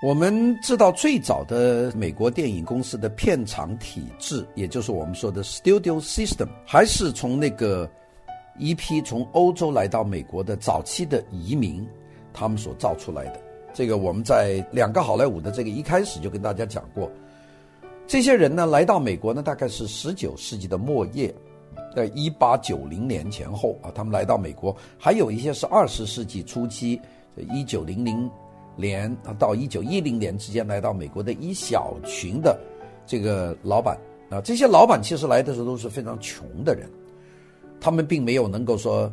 [0.00, 7.90] 我们知道最早的美国电影公司的片场体制，也就是我们说的 studio system，还是从那个
[8.58, 11.84] 一批从欧洲来到美国的早期的移民
[12.32, 13.40] 他们所造出来的。
[13.74, 17.10] 这个我们在两个好莱坞的这个一开始就跟大家讲过，
[18.06, 21.34] 这些人呢来到美国呢，大概是十九世纪的末叶，
[21.92, 27.00] 在一八九零年前后啊，他们来到美国，还有一些是二十世纪初期，
[27.50, 28.30] 一九零零。
[28.78, 32.58] 年到一九一零年之间来到美国的一小群的
[33.04, 33.98] 这个老板
[34.30, 36.88] 啊，这些老板其实来的时候都是非常穷的人，
[37.80, 39.12] 他们并没有能够说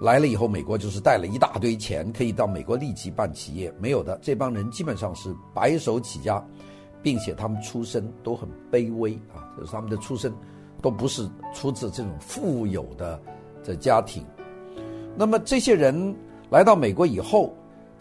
[0.00, 6.44] 来了以后美国就是带了一大堆钱可以到美国立即办企业，没有的，这帮人基本上是白手起家，
[7.00, 10.32] 并且他们出身都很卑微啊，就是他们的出身
[10.82, 13.20] 都不是出自这种富有的
[13.62, 14.24] 这家庭。
[15.16, 16.14] 那么这些人
[16.50, 17.54] 来到美国以后。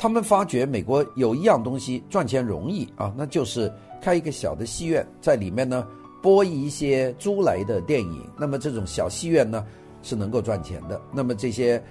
[0.04, 3.72] 他们发觉美国有一样东西赚钱容易啊，那就是
[4.02, 5.88] 开一个小的戏院，在里面呢
[6.22, 8.22] 播一些租来的电影。
[8.38, 9.66] 那么这种小戏院呢
[10.02, 11.02] 是能够赚钱的。
[11.14, 11.82] 那么这些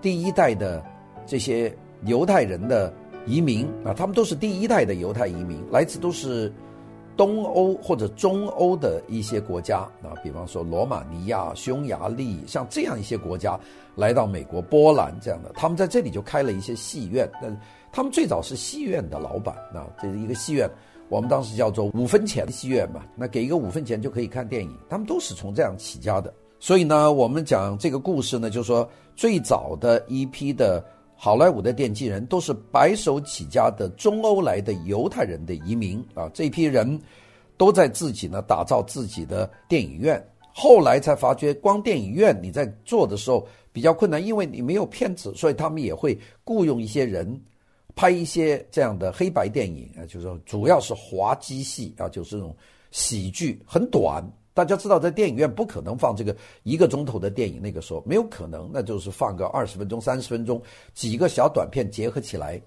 [0.00, 0.82] 第一代的
[1.26, 1.70] 这些
[2.06, 2.90] 犹太人的
[3.26, 6.50] 移民啊，他们都是第一代的犹太移民，来自都是。
[7.18, 13.58] 东欧或者中欧的一些国家啊，比方说罗马尼亚、匈牙利，像这样一些国家
[13.96, 17.28] 来到美国、波兰这样的，他们在这里就开了一些戏院。
[17.42, 17.48] 那
[17.90, 20.70] 他们最早是戏院的老板啊，这是一个戏院，
[21.08, 26.32] 我们当时叫做五分钱的戏院嘛，那给一个五分钱就可以看电影，他们都是从这样起家的。
[26.60, 30.84] 所以呢，我们讲这个故事呢，就是说最早的一批的。
[31.20, 36.98] 好莱坞的奠基人都是白手起家的中欧来的犹太人的移民啊，这批人
[37.56, 40.24] 都在自己呢打造自己的电影院。
[40.54, 47.28] 后来才发觉，光电影院你在做的时候比较困难，因为你没有片子，所以他们也会雇佣一些人
[47.96, 52.56] 拍一些这样的黑白电影啊，就是主要是滑稽戏啊，就是这种
[52.92, 54.24] 喜剧，很短。
[54.58, 60.60] 大家知道，在电影院不可能放这个一个钟头的电影，那个时候没有可能，那就是放个二十分钟、三十分钟，
[60.94, 62.60] 几个小短片结合起来。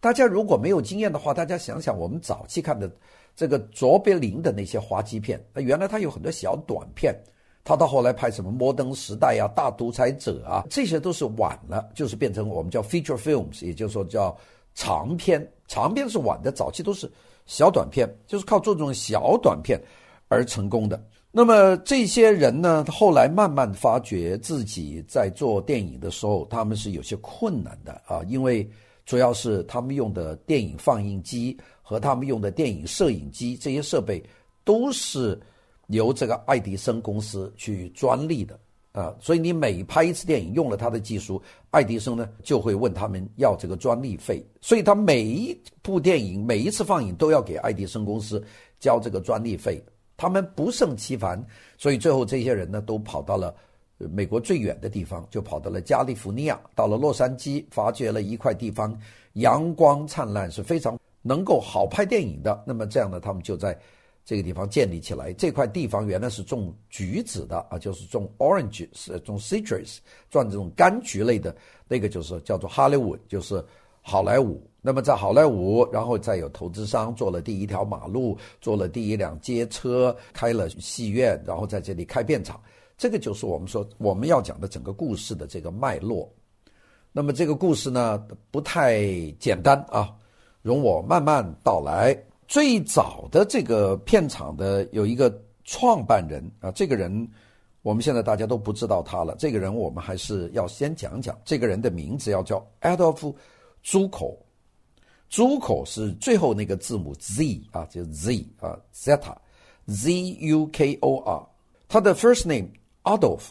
[0.00, 2.94] 大家如果没有经验的话，大家想想我们早期看的
[3.34, 7.18] 这个卓别林的那些滑稽片，那原来他有很多小短片，
[7.64, 14.36] 他到后来拍什么《摩登时代》啊、《大独裁者》啊，这些都是晚了，就是变成我们叫 feature films，也就是说叫
[14.74, 15.50] 长片。
[15.68, 17.10] 长片是晚的，早期都是
[17.46, 19.80] 小短片，就是靠做这种小短片
[20.34, 21.02] 而成功的。
[21.36, 28.68] 那么这些人呢，后来慢慢发觉自己在做电影的时候，他们是有些困难的啊，因为
[29.04, 34.22] 主要是他们用的电影放映机和他们用的电影摄影机这些设备
[34.62, 35.36] 都是
[35.88, 38.56] 由这个爱迪生公司去专利的
[38.92, 48.40] 啊，所以你每拍一次电影用了他的技术，爱迪生呢就会问他们要这个专利费，所以他每一部电影每一次放映都要给爱迪生公司
[48.78, 49.84] 交这个专利费。
[50.16, 51.44] 他们不胜其烦，
[51.76, 53.54] 所以最后这些人呢，都跑到了
[53.98, 58.96] 美国最远的地方，就跑到了加利福尼亚，到了洛杉矶，发掘了一块地方，
[59.34, 62.62] 阳光灿烂，是非常能够好拍电影的。
[62.66, 63.78] 那么这样呢，他们就在
[64.24, 65.32] 这个地方建立起来。
[65.32, 69.98] 这块地方原来是种橘子的啊，就是种 orange，是种 citrus，
[70.30, 71.54] 种这种柑橘类的，
[71.88, 73.64] 那个就是叫做 Hollywood，就是
[74.00, 74.62] 好莱坞。
[74.86, 82.60] 那么在好莱坞，然后再有投资商做了第一条马路，做了第一辆街车，开了戏院，然后在这里开片场。
[82.98, 86.30] 这个就是我们说我们要讲的整个故事的这个脉络。
[87.12, 89.08] 那么这个故事呢，不太
[89.38, 90.14] 简单啊，
[90.60, 92.14] 容我慢慢道来。
[92.46, 95.34] 最早的这个片场的有一个
[95.64, 97.26] 创办人啊，这个人
[97.80, 99.34] 我们现在大家都不知道他了。
[99.38, 103.34] 这个人我们还是要先讲讲，这个人的名字要叫 Adolf
[105.34, 110.12] 朱口是最后那个字母 Z 啊，就是 Z 啊，Zeta，Z
[110.46, 111.44] U K O R。
[111.88, 112.68] 他的 first name
[113.02, 113.46] Adolf，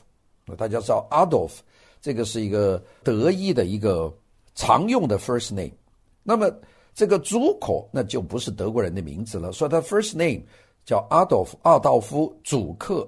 [0.55, 1.55] 大家知道 Adolf，
[1.99, 4.09] 这个是一个德意的一个
[4.55, 5.73] 常用的 first name。
[6.23, 6.49] 那么
[6.93, 10.41] 这个朱口那就不是德国人的名字了，所以他 first name
[10.85, 13.05] 叫 Adolf，阿道夫祖克。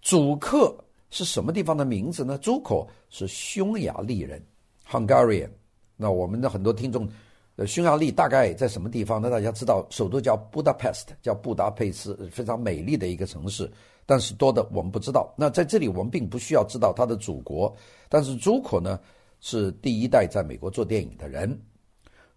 [0.00, 0.76] 祖克
[1.10, 2.36] 是什么地方的名字呢？
[2.38, 4.44] 朱口是匈牙利人
[4.90, 5.50] ，Hungarian。
[5.96, 7.08] 那我们的很多听众
[7.56, 9.28] 呃，匈牙利大概在什么地方呢？
[9.28, 13.70] 大家知道，首都叫 Budapest，叫布达佩斯，非常美丽的一个城市。
[14.06, 15.32] 但是多的我们不知道。
[15.36, 17.74] 那在这里，我们并不需要知道他的祖国。
[18.08, 18.98] 但是朱可呢，
[19.40, 21.60] 是第一代在美国做电影的人。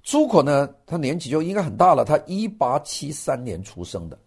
[0.04, 2.04] 朱可呢，他年纪就应该很大了。
[2.04, 4.20] 他一八七三年出生的，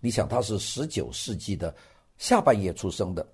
[0.00, 1.74] 你想他是十九世纪的
[2.18, 3.26] 下半叶出生的。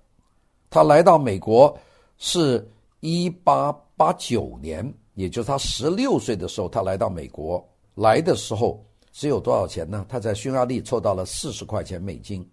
[0.69, 1.77] 他来到美国
[2.17, 2.65] 是
[3.01, 4.91] 一八八九年。
[5.15, 7.63] 也就是他十六岁的时候，他来到美国。
[7.95, 10.03] 来的时候只有多少钱呢？
[10.09, 12.43] 他在匈牙利凑到了四十块钱美金，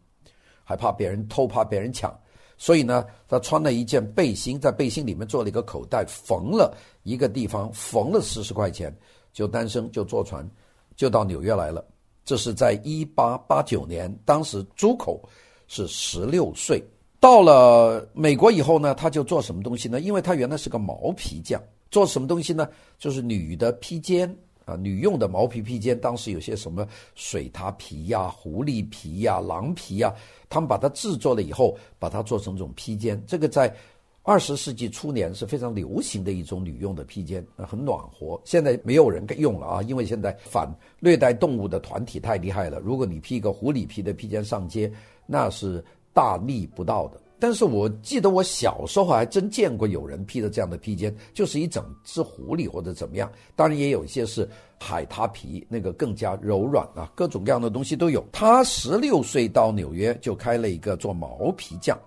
[0.62, 2.14] 还怕别人偷，怕别人抢，
[2.58, 8.94] 所以呢，他穿了一件背心，在背心里面做了一个口袋，缝了一个地方，缝了四十块钱，
[9.32, 10.46] 就单身就坐船
[10.94, 11.82] 就到纽约来了。
[12.22, 15.26] 这是在一八八九年，当时朱口
[15.66, 16.84] 是十六岁。
[17.18, 19.98] 到了美国以后呢，他就做什么东西呢？
[20.00, 21.60] 因为他原来是个毛皮匠，
[21.90, 22.68] 做什么东西呢？
[22.98, 24.28] 就是女的披肩
[24.64, 25.98] 啊，女用的毛皮披肩。
[26.00, 30.14] 当时有些什么水獭皮呀、狐狸皮呀、狼皮呀，
[30.48, 33.22] 他们把它制作了以后，把它做成这种披肩。
[33.26, 33.74] 这个在
[34.22, 38.40] 二十世纪初年是非常流行的一种女用的披肩，很暖和。
[38.44, 42.78] 现在没有人用了啊，因为现在反虐待动物的团体太厉害了。
[42.80, 44.92] 如果你披一个狐狸皮的披肩上街，
[45.26, 45.84] 那是。
[46.12, 53.32] 大逆不道的，但是我记得我小时候还真见过有人披着这样的披肩，就是一整只狐狸或者怎么样。
[53.56, 54.46] 当然也有一些是
[54.78, 58.22] 海獭皮，那个更加柔软啊，各种各样的东西都有。
[58.30, 61.98] 他十六岁到纽约就开了一个做毛皮匠。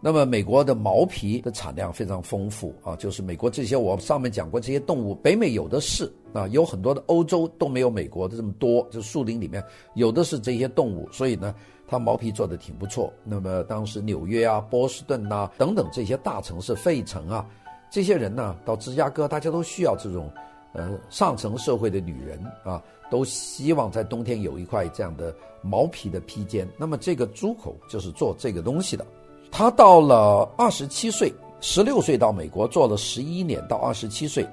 [0.00, 9.60] 那么美国的毛皮的产量非常丰富啊，就是美国这些我上面讲过这些动物，北美有的是啊，有很多的欧洲都没有美国的这么多，就树林里面
[9.94, 11.52] 有的是这些动物，所以呢。
[11.88, 13.12] 他毛皮做的挺不错。
[13.24, 17.46] 那么当时纽约啊、波士顿呐等等这些大城市、费城啊，
[17.90, 20.30] 这些人呢，到芝加哥，大家都需要这种，
[20.72, 26.68] 呃，上层社会的女人啊，都希望在冬天有一块这样的毛皮的披肩。
[26.76, 29.06] 那么这个朱口就是做这个东西的。
[29.50, 34.46] 他到了二十七岁，十六岁到美国做了十一年，到二十七岁，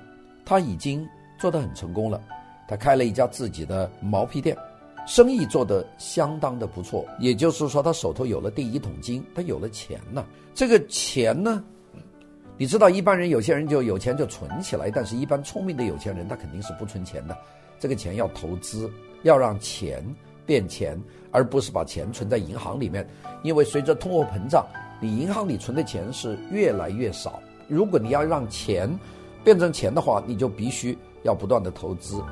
[0.45, 1.06] 他已经
[1.39, 2.21] 做得很成功了。
[2.68, 4.56] 他开了一家自己的毛皮店。
[5.05, 10.25] 生意做得相当的不错，也就是说，他手头有了第一桶金，他有了钱了。
[10.53, 11.63] 这个钱呢，
[12.57, 17.38] 你知道，一般人有些人就有钱就存起来，但是一般聪明的有钱人他肯定是不存钱的。
[17.79, 18.89] 这个钱要投资，
[19.23, 20.01] 要让钱
[20.45, 20.97] 变钱，
[21.31, 23.06] 而不是把钱存在银行里面。
[23.41, 24.65] 因为随着通货膨胀，
[25.01, 27.41] 你银行里存的钱是越来越少。
[27.67, 28.89] 如果你要让钱
[29.44, 32.23] 变成钱的话，你就必须要不断的投资。